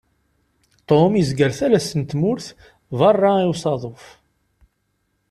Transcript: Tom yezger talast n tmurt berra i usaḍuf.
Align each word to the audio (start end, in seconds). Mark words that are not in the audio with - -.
Tom 0.87 1.11
yezger 1.15 1.51
talast 1.57 1.93
n 1.99 2.03
tmurt 2.11 2.47
berra 2.97 3.31
i 3.43 3.45
usaḍuf. 3.51 4.05